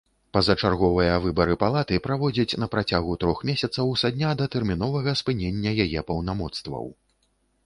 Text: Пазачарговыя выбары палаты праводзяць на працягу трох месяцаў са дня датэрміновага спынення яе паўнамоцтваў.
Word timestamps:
Пазачарговыя 0.35 1.17
выбары 1.25 1.57
палаты 1.63 1.99
праводзяць 2.07 2.57
на 2.63 2.69
працягу 2.77 3.11
трох 3.25 3.43
месяцаў 3.51 3.93
са 4.03 4.11
дня 4.17 4.33
датэрміновага 4.41 5.11
спынення 5.23 5.71
яе 5.87 5.99
паўнамоцтваў. 6.11 6.85